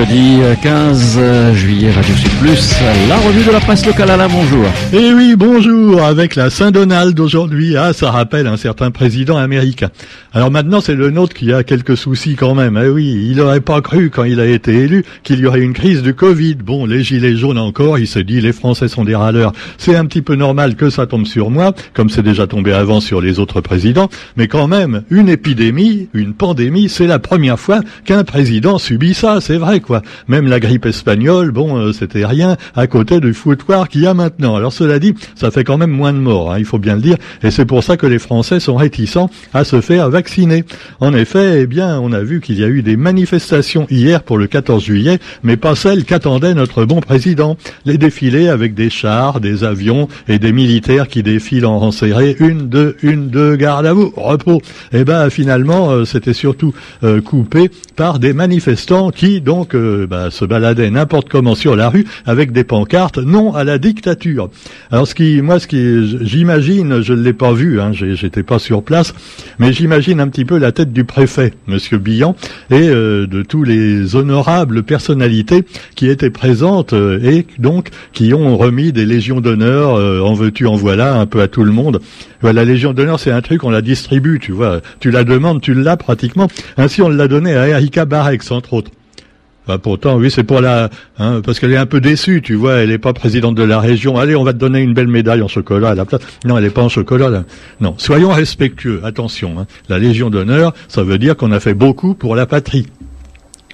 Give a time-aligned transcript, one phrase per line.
[0.00, 2.74] jeudi 15 euh, euh, juillet, Radio Sud Plus,
[3.06, 4.08] la revue de la presse locale.
[4.08, 4.64] Alain, bonjour.
[4.94, 7.76] Eh oui, bonjour, avec la Saint-Donald d'aujourd'hui.
[7.76, 9.90] Ah, ça rappelle un certain président américain.
[10.32, 12.80] Alors maintenant, c'est le nôtre qui a quelques soucis quand même.
[12.82, 15.74] Eh oui, il n'aurait pas cru quand il a été élu qu'il y aurait une
[15.74, 16.54] crise du Covid.
[16.54, 19.52] Bon, les gilets jaunes encore, il s'est dit les Français sont des râleurs.
[19.76, 23.00] C'est un petit peu normal que ça tombe sur moi, comme c'est déjà tombé avant
[23.00, 24.08] sur les autres présidents.
[24.36, 29.40] Mais quand même, une épidémie, une pandémie, c'est la première fois qu'un président subit ça.
[29.42, 29.89] C'est vrai, quoi.
[30.28, 34.14] Même la grippe espagnole, bon, euh, c'était rien à côté du foutoir qu'il y a
[34.14, 34.56] maintenant.
[34.56, 37.02] Alors cela dit, ça fait quand même moins de morts, hein, il faut bien le
[37.02, 40.64] dire, et c'est pour ça que les Français sont réticents à se faire vacciner.
[41.00, 44.38] En effet, eh bien, on a vu qu'il y a eu des manifestations hier pour
[44.38, 47.56] le 14 juillet, mais pas celles qu'attendait notre bon président.
[47.84, 52.36] Les défilés avec des chars, des avions et des militaires qui défilent en rang serré,
[52.40, 54.60] une, deux, une, deux, garde à vous, repos.
[54.92, 59.74] Eh ben, finalement, euh, c'était surtout euh, coupé par des manifestants qui, donc,
[60.08, 64.50] bah, se baladaient n'importe comment sur la rue avec des pancartes non à la dictature.
[64.90, 68.58] Alors ce qui, moi, ce qui, j'imagine, je ne l'ai pas vu, hein, j'étais pas
[68.58, 69.14] sur place,
[69.58, 72.36] mais j'imagine un petit peu la tête du préfet, Monsieur Billan,
[72.70, 75.64] et euh, de tous les honorables personnalités
[75.94, 80.66] qui étaient présentes euh, et donc qui ont remis des légions d'honneur, euh, en veux-tu,
[80.66, 82.00] en voilà, un peu à tout le monde.
[82.42, 84.80] la Légion d'honneur, c'est un truc, on la distribue, tu vois.
[85.00, 86.48] Tu la demandes, tu l'as pratiquement.
[86.76, 88.90] Ainsi, on l'a donné à Erika Barex, entre autres.
[89.70, 90.90] Bah pourtant, oui, c'est pour la,
[91.20, 92.78] hein, parce qu'elle est un peu déçue, tu vois.
[92.78, 94.16] Elle n'est pas présidente de la région.
[94.16, 96.22] Allez, on va te donner une belle médaille en chocolat à la place.
[96.44, 97.44] Non, elle n'est pas en chocolat.
[97.80, 99.00] Non, soyons respectueux.
[99.04, 99.68] Attention, hein.
[99.88, 102.88] la Légion d'honneur, ça veut dire qu'on a fait beaucoup pour la patrie.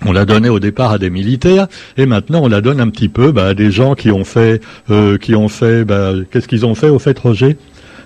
[0.04, 1.66] On l'a donné au départ à des militaires
[1.96, 4.60] et maintenant on la donne un petit peu bah, à des gens qui ont fait,
[4.90, 7.56] euh, qui ont fait, bah, qu'est-ce qu'ils ont fait au fait, Roger?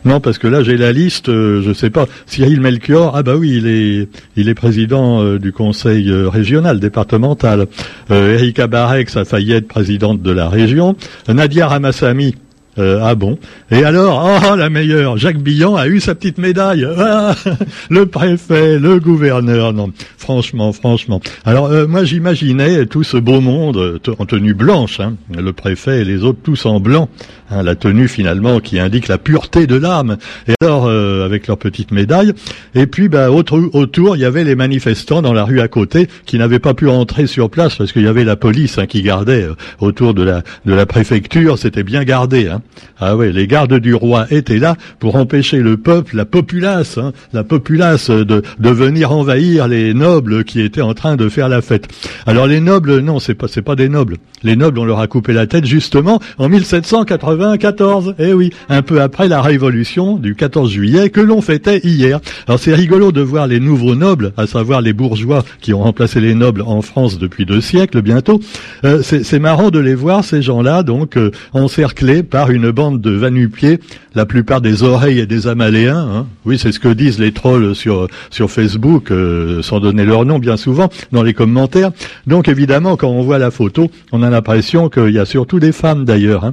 [0.05, 2.06] Non, parce que là j'ai la liste, euh, je sais pas.
[2.27, 7.67] Cyril Melchior, ah bah oui, il est, il président euh, du conseil euh, régional, départemental.
[8.11, 10.97] Erika Barex a failli être présidente de la région.
[11.28, 12.34] Nadia Ramassami,
[12.78, 13.38] euh, ah bon
[13.70, 16.86] Et alors, oh la meilleure, Jacques Billan a eu sa petite médaille.
[16.98, 17.34] Ah,
[17.91, 21.20] le préfet, le gouverneur, non, franchement, franchement.
[21.44, 26.03] Alors euh, moi j'imaginais tout ce beau monde euh, en tenue blanche, hein, le préfet
[26.03, 27.09] et les autres tous en blanc,
[27.50, 30.16] hein, la tenue finalement qui indique la pureté de l'âme.
[30.47, 32.32] Et alors avec leur petite médaille.
[32.75, 36.38] Et puis bah, autour, il y avait les manifestants dans la rue à côté qui
[36.38, 39.47] n'avaient pas pu entrer sur place parce qu'il y avait la police hein, qui gardait
[39.80, 41.59] autour de la de la préfecture.
[41.59, 42.48] C'était bien gardé.
[42.48, 42.59] Hein.
[42.98, 47.12] Ah oui, les gardes du roi étaient là pour empêcher le peuple, la populace, hein,
[47.32, 51.62] la populace de, de venir envahir les nobles qui étaient en train de faire la
[51.62, 51.88] fête.
[52.26, 54.16] Alors les nobles, non, c'est pas c'est pas des nobles.
[54.43, 58.15] Les nobles, on leur a coupé la tête justement en 1794.
[58.19, 62.21] Eh oui, un peu après la révolution du 14 juillet que l'on fêtait hier.
[62.47, 66.21] Alors c'est rigolo de voir les nouveaux nobles, à savoir les bourgeois qui ont remplacé
[66.21, 68.41] les nobles en France depuis deux siècles bientôt.
[68.84, 73.11] Euh, c'est marrant de les voir ces gens-là donc euh, encerclés par une bande de
[73.11, 73.81] vanupiers,
[74.15, 75.99] la plupart des oreilles et des amaléens.
[75.99, 76.27] Hein.
[76.44, 80.38] Oui, c'est ce que disent les trolls sur sur Facebook, euh, sans donner leur nom
[80.38, 81.91] bien souvent dans les commentaires.
[82.27, 85.72] Donc évidemment, quand on voit la photo, on a l'impression qu'il y a surtout des
[85.72, 86.44] femmes d'ailleurs.
[86.44, 86.53] Hein.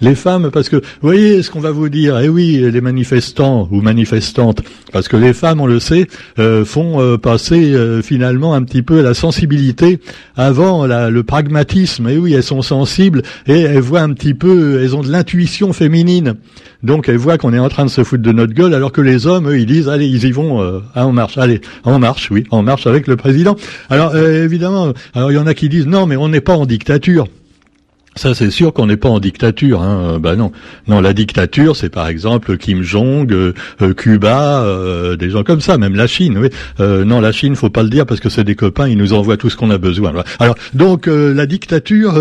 [0.00, 2.18] Les femmes, parce que vous voyez ce qu'on va vous dire.
[2.20, 6.06] Eh oui, les manifestants ou manifestantes, parce que les femmes, on le sait,
[6.38, 10.00] euh, font euh, passer finalement un petit peu la sensibilité
[10.36, 12.08] avant le pragmatisme.
[12.10, 15.37] Eh oui, elles sont sensibles et elles voient un petit peu, elles ont de l'intuition
[15.46, 16.34] féminine.
[16.82, 19.00] Donc elle voit qu'on est en train de se foutre de notre gueule, alors que
[19.00, 22.30] les hommes, eux, ils disent, allez, ils y vont, euh, en marche, allez, en marche,
[22.30, 23.56] oui, en marche avec le président.
[23.90, 26.56] Alors euh, évidemment, alors il y en a qui disent, non, mais on n'est pas
[26.56, 27.26] en dictature.
[28.18, 29.80] Ça, c'est sûr qu'on n'est pas en dictature.
[29.80, 30.18] Hein.
[30.20, 30.50] Bah non,
[30.88, 35.60] non, la dictature, c'est par exemple Kim Jong, euh, euh, Cuba, euh, des gens comme
[35.60, 36.36] ça, même la Chine.
[36.36, 36.48] Oui.
[36.80, 39.36] non, la Chine, faut pas le dire parce que c'est des copains, ils nous envoient
[39.36, 40.12] tout ce qu'on a besoin.
[40.40, 42.14] Alors, donc la dictature,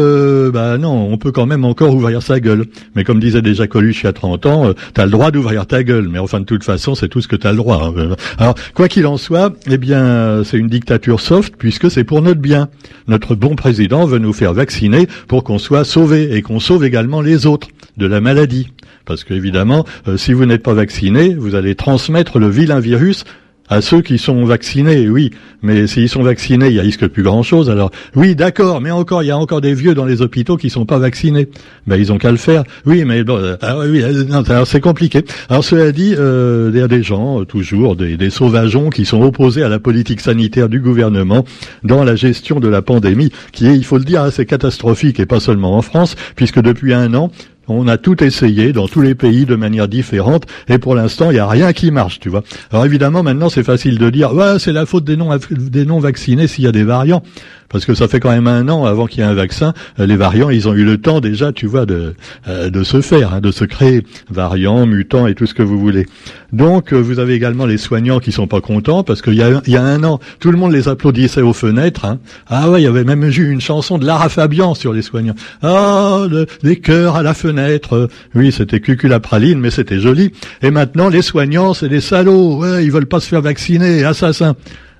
[0.54, 2.66] bah non, on peut quand même encore ouvrir sa gueule.
[2.96, 5.66] Mais comme disait déjà Coluche il y a 30 ans, tu as le droit d'ouvrir
[5.66, 6.10] ta gueule.
[6.10, 7.92] Mais enfin, de toute façon, c'est tout ce que tu as le droit.
[7.98, 8.16] Hein.
[8.38, 12.42] Alors, quoi qu'il en soit, eh bien, c'est une dictature soft puisque c'est pour notre
[12.42, 12.70] bien.
[13.08, 17.22] Notre bon président veut nous faire vacciner pour qu'on soit sauver et qu'on sauve également
[17.22, 18.70] les autres de la maladie.
[19.06, 23.24] Parce qu'évidemment, euh, si vous n'êtes pas vacciné, vous allez transmettre le vilain virus
[23.70, 25.32] à ceux qui sont vaccinés, oui,
[25.62, 27.70] mais s'ils sont vaccinés, il risque plus grand-chose.
[27.70, 30.70] Alors, oui, d'accord, mais encore, il y a encore des vieux dans les hôpitaux qui
[30.70, 31.48] sont pas vaccinés.
[31.86, 32.64] Ben, ils ont qu'à le faire.
[32.86, 35.24] Oui, mais bon, euh, ah oui, euh, c'est compliqué.
[35.50, 39.22] Alors, cela dit, euh, il y a des gens, toujours, des, des sauvageons qui sont
[39.22, 41.44] opposés à la politique sanitaire du gouvernement
[41.84, 45.26] dans la gestion de la pandémie, qui est, il faut le dire, assez catastrophique, et
[45.26, 47.32] pas seulement en France, puisque depuis un an,
[47.68, 51.34] on a tout essayé dans tous les pays de manière différente et pour l'instant, il
[51.34, 52.44] n'y a rien qui marche, tu vois.
[52.72, 56.00] Alors évidemment, maintenant, c'est facile de dire, ouais, c'est la faute des non, des non
[56.00, 57.24] vaccinés s'il y a des variants.
[57.70, 59.74] Parce que ça fait quand même un an avant qu'il y ait un vaccin.
[60.00, 62.16] Euh, les variants, ils ont eu le temps déjà, tu vois, de
[62.48, 65.80] euh, de se faire, hein, de se créer variants, mutants et tout ce que vous
[65.80, 66.06] voulez.
[66.54, 69.62] Donc, euh, vous avez également les soignants qui sont pas contents parce qu'il y a
[69.68, 72.06] y a un an, tout le monde les applaudissait aux fenêtres.
[72.06, 72.20] Hein.
[72.48, 75.36] Ah ouais, il y avait même eu une chanson de Lara Fabian sur les soignants.
[75.62, 76.26] Ah,
[76.64, 78.10] les cœurs à la fenêtre.
[78.36, 80.32] Oui, c'était cucul praline, mais c'était joli.
[80.62, 82.58] Et maintenant, les soignants, c'est des salauds.
[82.60, 84.56] Ouais, ils veulent pas se faire vacciner, assassins.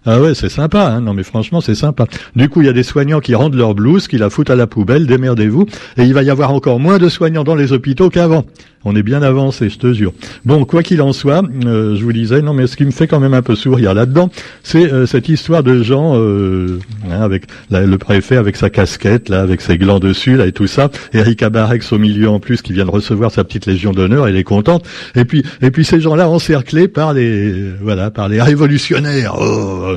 [0.10, 2.06] Ah ouais, c'est sympa, hein non mais franchement c'est sympa.
[2.34, 4.56] Du coup, il y a des soignants qui rendent leur blouse, qui la foutent à
[4.56, 5.66] la poubelle, démerdez-vous,
[5.98, 8.46] et il va y avoir encore moins de soignants dans les hôpitaux qu'avant.
[8.88, 10.14] On est bien avancé, je te jure.
[10.46, 13.06] Bon, quoi qu'il en soit, euh, je vous disais, non mais ce qui me fait
[13.06, 14.30] quand même un peu sourire là-dedans,
[14.64, 16.80] c'est euh, cette histoire de gens euh,
[17.12, 20.68] hein, avec le préfet avec sa casquette, là, avec ses glands dessus, là et tout
[20.68, 20.90] ça.
[21.14, 24.38] Erika Barrex au milieu en plus qui vient de recevoir sa petite légion d'honneur, elle
[24.38, 24.88] est contente.
[25.16, 29.36] Et puis, et puis ces gens-là encerclés par les, voilà, par les révolutionnaires.
[29.38, 29.96] Oh,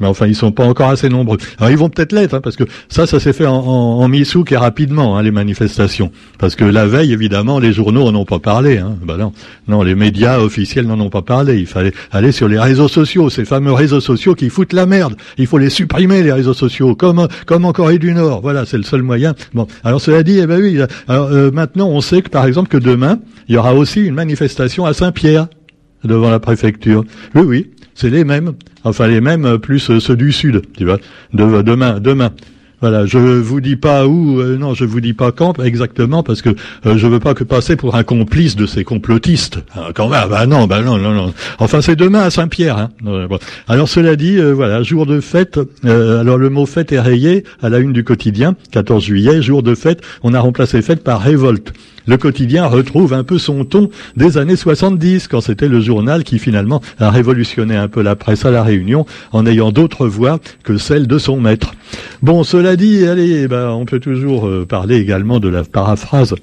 [0.00, 1.38] mais enfin ils sont pas encore assez nombreux.
[1.58, 4.10] Alors ils vont peut-être l'être, hein, parce que ça, ça s'est fait en, en, en
[4.12, 6.10] et rapidement, hein, les manifestations.
[6.38, 8.78] Parce que la veille, évidemment, les journaux en ont pas parlé.
[8.78, 8.96] Hein.
[9.02, 9.32] Bah non,
[9.68, 11.58] non, les médias officiels n'en ont pas parlé.
[11.58, 15.14] Il fallait aller sur les réseaux sociaux, ces fameux réseaux sociaux qui foutent la merde.
[15.38, 18.40] Il faut les supprimer, les réseaux sociaux, comme comme en Corée du Nord.
[18.40, 19.34] Voilà, c'est le seul moyen.
[19.54, 20.78] Bon, alors cela dit, eh ben oui.
[21.08, 23.18] Alors euh, maintenant, on sait que par exemple que demain,
[23.48, 25.48] il y aura aussi une manifestation à Saint-Pierre
[26.04, 27.04] devant la préfecture.
[27.34, 28.52] Oui, oui, c'est les mêmes.
[28.84, 30.98] Enfin, les mêmes euh, plus euh, ceux du Sud, tu vois.
[31.34, 32.30] De, demain, demain.
[32.80, 36.40] Voilà, je vous dis pas où, euh, non, je vous dis pas quand exactement parce
[36.40, 36.48] que
[36.86, 39.58] je veux pas que passer pour un complice de ces complotistes.
[39.74, 41.34] Ah, quand même, bah non, bah non, non, non.
[41.58, 42.78] Enfin, c'est demain à Saint-Pierre.
[42.78, 42.88] Hein.
[43.68, 45.60] Alors cela dit, voilà, jour de fête.
[45.84, 49.74] alors le mot fête est rayé à la une du quotidien, 14 juillet, jour de
[49.74, 50.00] fête.
[50.22, 51.74] On a remplacé fête par révolte
[52.10, 56.40] le quotidien retrouve un peu son ton des années 70, quand c'était le journal qui
[56.40, 60.76] finalement a révolutionné un peu la presse à la Réunion en ayant d'autres voix que
[60.76, 61.72] celles de son maître.
[62.20, 66.34] Bon, cela dit, allez, bah, on peut toujours euh, parler également de la paraphrase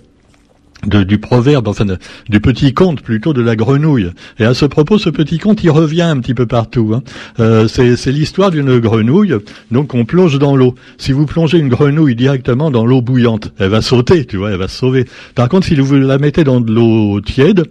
[0.85, 1.85] du proverbe, enfin
[2.29, 4.11] du petit conte plutôt de la grenouille.
[4.39, 6.93] Et à ce propos, ce petit conte, il revient un petit peu partout.
[6.93, 7.03] Hein.
[7.39, 9.35] Euh, c'est l'histoire d'une grenouille,
[9.71, 10.75] donc on plonge dans l'eau.
[10.97, 14.57] Si vous plongez une grenouille directement dans l'eau bouillante, elle va sauter, tu vois, elle
[14.57, 15.05] va se sauver.
[15.35, 17.65] Par contre, si vous la mettez dans de l'eau tiède,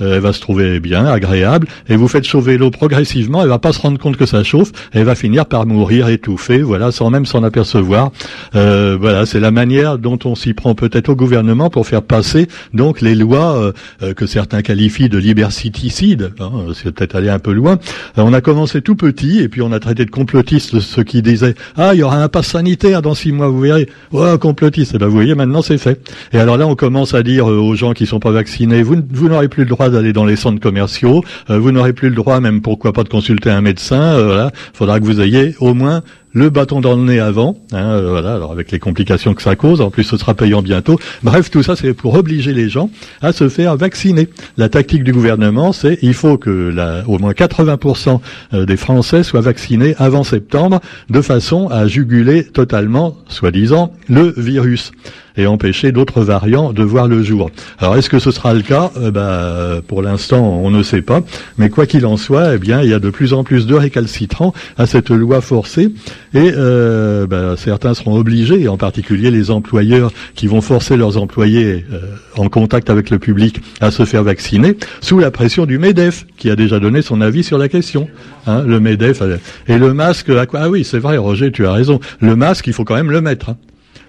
[0.00, 3.72] elle va se trouver bien, agréable, et vous faites chauffer l'eau progressivement, elle va pas
[3.72, 7.26] se rendre compte que ça chauffe, elle va finir par mourir étouffée, voilà, sans même
[7.26, 8.10] s'en apercevoir.
[8.54, 12.48] Euh, voilà, c'est la manière dont on s'y prend peut-être au gouvernement pour faire passer
[12.74, 16.32] donc les lois euh, que certains qualifient de liberticides.
[16.40, 17.78] Hein, c'est peut-être aller un peu loin.
[18.16, 21.54] on a commencé tout petit et puis on a traité de complotistes ceux qui disaient
[21.76, 23.88] ah il y aura un pass sanitaire dans six mois, vous verrez.
[24.12, 24.92] Ouais, complotiste.
[24.92, 26.00] Et eh ben vous voyez maintenant c'est fait.
[26.32, 29.28] Et alors là on commence à dire aux gens qui sont pas vaccinés vous, vous
[29.28, 31.24] n'aurez plus le droit d'aller dans les centres commerciaux.
[31.50, 34.00] Euh, vous n'aurez plus le droit, même pourquoi pas, de consulter un médecin.
[34.00, 36.02] Euh, voilà, faudra que vous ayez au moins
[36.32, 39.56] le bâton dans le nez avant, hein, euh, voilà, alors avec les complications que ça
[39.56, 40.98] cause, en plus ce sera payant bientôt.
[41.22, 42.90] Bref, tout ça c'est pour obliger les gens
[43.22, 44.28] à se faire vacciner.
[44.56, 48.20] La tactique du gouvernement, c'est il faut que la, au moins 80%
[48.66, 54.92] des Français soient vaccinés avant septembre, de façon à juguler totalement, soi-disant, le virus
[55.36, 57.50] et empêcher d'autres variants de voir le jour.
[57.78, 58.90] Alors est-ce que ce sera le cas?
[59.02, 61.20] Eh ben, Pour l'instant, on ne sait pas.
[61.58, 63.74] Mais quoi qu'il en soit, eh bien, il y a de plus en plus de
[63.74, 65.90] récalcitrants à cette loi forcée,
[66.34, 71.84] et euh, ben, certains seront obligés, en particulier les employeurs qui vont forcer leurs employés
[71.92, 72.00] euh,
[72.36, 76.50] en contact avec le public à se faire vacciner, sous la pression du Medef, qui
[76.50, 78.08] a déjà donné son avis sur la question.
[78.46, 80.30] Hein, le Medef euh, et le masque.
[80.54, 82.00] Ah oui, c'est vrai, Roger, tu as raison.
[82.20, 83.50] Le masque, il faut quand même le mettre.
[83.50, 83.56] Hein.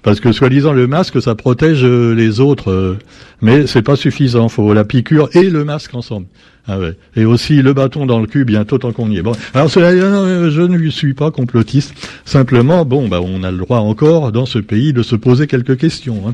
[0.03, 2.97] Parce que soi-disant le masque, ça protège euh, les autres, euh,
[3.41, 4.49] mais c'est pas suffisant.
[4.49, 6.25] Faut la piqûre et le masque ensemble.
[6.67, 6.77] Ah.
[7.15, 9.21] Et aussi le bâton dans le cul, bientôt tant qu'on y est.
[9.21, 11.93] Bon, alors cela, je ne suis pas complotiste.
[12.25, 15.77] Simplement, bon, bah, on a le droit encore dans ce pays de se poser quelques
[15.77, 16.23] questions.
[16.27, 16.33] Hein.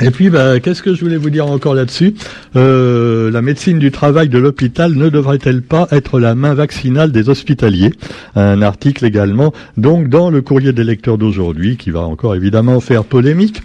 [0.00, 2.14] Et puis, bah, qu'est-ce que je voulais vous dire encore là-dessus?
[2.54, 7.30] Euh, La médecine du travail de l'hôpital ne devrait-elle pas être la main vaccinale des
[7.30, 7.92] hospitaliers?
[8.34, 13.04] Un article également, donc dans le courrier des lecteurs d'aujourd'hui, qui va encore évidemment faire
[13.04, 13.62] polémique.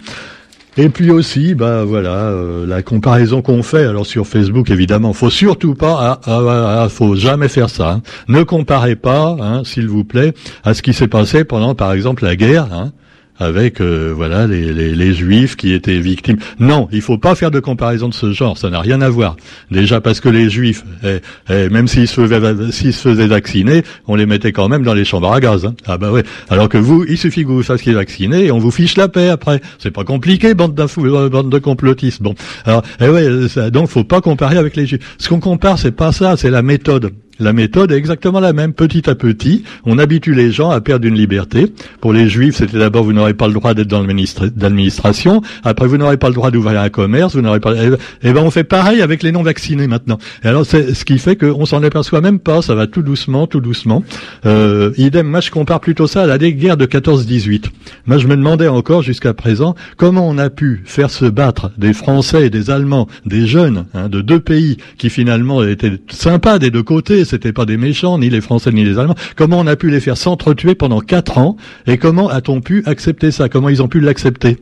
[0.78, 3.84] Et puis aussi, bah voilà, euh, la comparaison qu'on fait.
[3.84, 7.90] Alors sur Facebook, évidemment, faut surtout pas, ah, ah, ah faut jamais faire ça.
[7.90, 8.02] Hein.
[8.28, 10.32] Ne comparez pas, hein, s'il vous plaît,
[10.64, 12.72] à ce qui s'est passé pendant, par exemple, la guerre.
[12.72, 12.92] Hein
[13.42, 16.38] avec euh, voilà les, les, juifs qui étaient victimes.
[16.58, 19.36] Non, il faut pas faire de comparaison de ce genre, ça n'a rien à voir.
[19.70, 21.18] Déjà parce que les juifs, eh,
[21.50, 25.40] eh, même s'ils se, faisaient, vacciner, on les mettait quand même dans les chambres à
[25.40, 25.64] gaz.
[25.64, 25.74] Hein.
[25.86, 26.22] Ah bah ouais.
[26.48, 29.28] Alors que vous, il suffit que vous fassiez vacciner et on vous fiche la paix
[29.28, 29.60] après.
[29.78, 32.22] C'est pas compliqué, bande, euh, bande de complotistes.
[32.22, 32.34] Bon,
[32.64, 35.16] alors eh ouais, ça, donc faut pas comparer avec les juifs.
[35.18, 38.72] Ce qu'on compare, c'est pas ça, c'est la méthode la méthode est exactement la même.
[38.72, 41.72] Petit à petit, on habitue les gens à perdre une liberté.
[42.00, 45.42] Pour les juifs, c'était d'abord vous n'aurez pas le droit d'être dans l'administration.
[45.64, 47.34] Après, vous n'aurez pas le droit d'ouvrir un commerce.
[47.34, 47.74] Vous n'aurez pas.
[47.74, 47.90] Et
[48.22, 50.18] eh ben, on fait pareil avec les non vaccinés maintenant.
[50.44, 52.62] Et alors, c'est ce qui fait qu'on s'en aperçoit même pas.
[52.62, 54.04] Ça va tout doucement, tout doucement.
[54.46, 55.26] Euh, idem.
[55.26, 57.64] Moi, je compare plutôt ça à la guerre de 14-18.
[58.06, 61.92] Moi, je me demandais encore jusqu'à présent comment on a pu faire se battre des
[61.92, 66.82] Français des Allemands, des jeunes hein, de deux pays qui finalement étaient sympas des deux
[66.82, 67.24] côtés.
[67.32, 69.14] C'était pas des méchants, ni les Français ni les Allemands.
[69.36, 73.30] Comment on a pu les faire s'entretuer pendant quatre ans et comment a-t-on pu accepter
[73.30, 73.48] ça?
[73.48, 74.58] Comment ils ont pu l'accepter?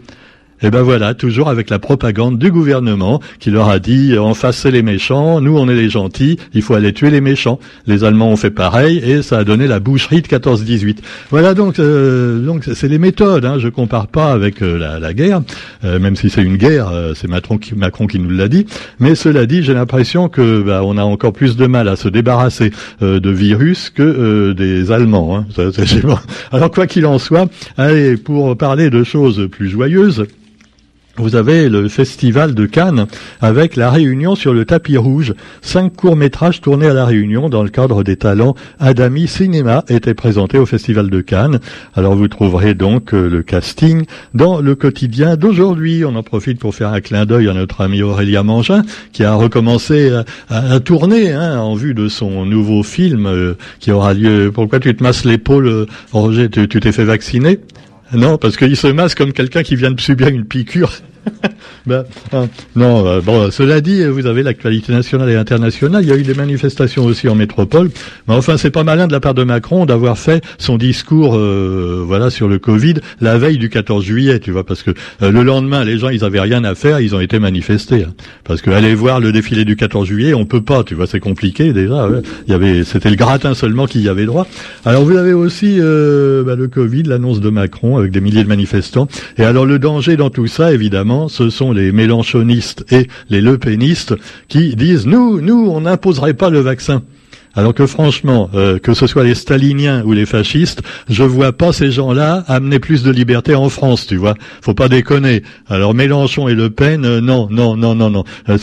[0.63, 4.35] Et eh ben voilà, toujours avec la propagande du gouvernement qui leur a dit en
[4.35, 7.59] face c'est les méchants, nous on est les gentils, il faut aller tuer les méchants.
[7.87, 10.99] Les Allemands ont fait pareil et ça a donné la boucherie de 14-18.
[11.31, 13.47] Voilà donc euh, donc c'est les méthodes.
[13.47, 15.41] Hein, je compare pas avec euh, la, la, guerre,
[15.85, 18.67] euh, même si c'est une guerre, c'est Macron qui, Macron qui nous l'a dit.
[18.99, 22.11] Mais cela dit, j'ai l'impression que bah, on a encore plus de mal à se
[22.11, 25.39] débarrasser de virus que des Allemands.
[25.39, 25.47] Hein.
[25.57, 25.63] Ça,
[26.53, 27.49] Alors quoi qu'il en soit,
[27.79, 30.27] allez pour parler de choses plus joyeuses
[31.21, 33.07] vous avez le festival de Cannes
[33.41, 35.35] avec la réunion sur le tapis rouge.
[35.63, 40.59] Cinq courts-métrages tournés à la réunion dans le cadre des talents Adami Cinéma étaient présentés
[40.59, 41.61] au festival de Cannes.
[41.95, 46.05] Alors vous trouverez donc euh, le casting dans le quotidien d'aujourd'hui.
[46.05, 49.35] On en profite pour faire un clin d'œil à notre ami Aurélia Mangin qui a
[49.35, 50.11] recommencé
[50.49, 54.51] à, tourner hein, en vue de son nouveau film euh, qui aura lieu.
[54.53, 56.49] Pourquoi tu te masses l'épaule, euh, Roger?
[56.49, 57.61] Tu t'es fait vacciner?
[58.13, 60.93] Non, parce qu'il se masse comme quelqu'un qui vient de subir une piqûre.
[61.87, 66.03] ben, hein, non, euh, bon, cela dit, vous avez l'actualité nationale et internationale.
[66.03, 67.91] Il y a eu des manifestations aussi en métropole.
[68.29, 72.03] Mais enfin, c'est pas malin de la part de Macron d'avoir fait son discours, euh,
[72.07, 74.91] voilà, sur le Covid la veille du 14 juillet, tu vois, parce que
[75.23, 78.05] euh, le lendemain, les gens, ils avaient rien à faire, ils ont été manifestés.
[78.05, 78.15] Hein.
[78.45, 81.21] parce que aller voir le défilé du 14 juillet, on peut pas, tu vois, c'est
[81.21, 82.09] compliqué déjà.
[82.47, 84.47] Il y avait, c'était le gratin seulement qui y avait droit.
[84.85, 89.09] Alors vous avez aussi bah, le Covid, l'annonce de Macron avec des milliers de manifestants.
[89.39, 94.15] Et alors le danger dans tout ça, évidemment ce sont les mélanchonistes et les lepénistes
[94.49, 97.03] qui disent nous, nous, on n'imposerait pas le vaccin.
[97.55, 101.73] Alors que franchement, euh, que ce soit les staliniens ou les fascistes, je vois pas
[101.73, 104.35] ces gens-là amener plus de liberté en France, tu vois.
[104.63, 105.43] Faut pas déconner.
[105.69, 108.25] Alors Mélenchon et Le Pen, euh, non, non, non, non, non.
[108.49, 108.57] Euh,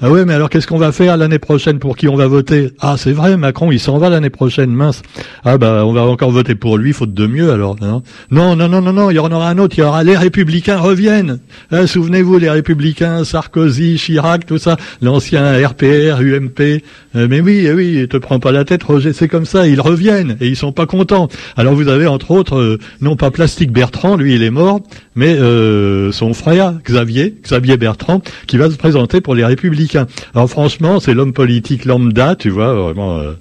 [0.00, 2.72] ah ouais, mais alors qu'est-ce qu'on va faire l'année prochaine pour qui on va voter?
[2.80, 5.02] Ah, c'est vrai, Macron, il s'en va l'année prochaine, mince.
[5.44, 7.76] Ah bah, on va encore voter pour lui, faute de mieux alors.
[7.80, 8.02] Hein.
[8.32, 9.76] Non, non, non, non, non, il y en aura un autre.
[9.78, 11.38] Il y aura les Républicains reviennent.
[11.86, 16.82] Souvenez-vous, les Républicains, Sarkozy, Chirac, tout ça, l'ancien RPR, UMP.
[17.14, 20.56] mais oui, oui, te prends pas la tête, c'est comme ça, ils reviennent et ils
[20.56, 21.28] sont pas contents.
[21.56, 24.80] Alors vous avez entre autres, euh, non pas Plastique Bertrand, lui il est mort,
[25.14, 30.06] mais euh, son frère Xavier, Xavier Bertrand, qui va se présenter pour les Républicains.
[30.34, 33.18] Alors franchement, c'est l'homme politique lambda, tu vois, vraiment.
[33.18, 33.32] Euh,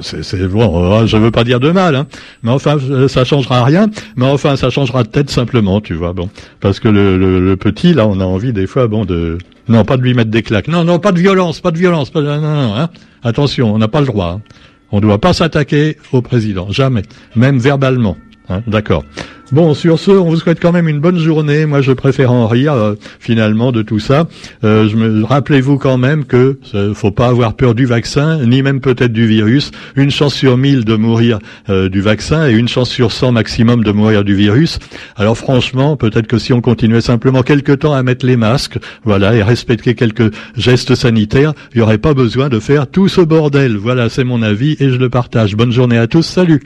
[0.00, 2.06] c'est bon, je veux pas dire de mal, hein,
[2.42, 6.30] mais enfin ça changera rien, mais enfin ça changera de tête simplement, tu vois, bon,
[6.60, 9.36] parce que le, le, petit là, on a envie des fois, bon, de
[9.68, 12.10] non pas de lui mettre des claques, non non pas de violence, pas de violence,
[12.10, 12.90] pas non non, hein.
[13.22, 14.38] Attention, on n'a pas le droit.
[14.38, 14.42] Hein.
[14.90, 17.02] On ne doit pas s'attaquer au président, jamais,
[17.34, 18.16] même verbalement.
[18.48, 19.04] Hein, d'accord.
[19.52, 21.66] Bon, sur ce, on vous souhaite quand même une bonne journée.
[21.66, 24.26] Moi, je préfère en rire euh, finalement de tout ça.
[24.64, 28.62] Euh, je me rappelez-vous quand même que ne faut pas avoir peur du vaccin, ni
[28.62, 29.70] même peut-être du virus.
[29.94, 33.84] Une chance sur mille de mourir euh, du vaccin et une chance sur cent maximum
[33.84, 34.78] de mourir du virus.
[35.16, 39.34] Alors franchement, peut-être que si on continuait simplement quelques temps à mettre les masques, voilà,
[39.34, 43.76] et respecter quelques gestes sanitaires, il n'y aurait pas besoin de faire tout ce bordel.
[43.76, 45.56] Voilà, c'est mon avis et je le partage.
[45.56, 46.22] Bonne journée à tous.
[46.22, 46.62] Salut.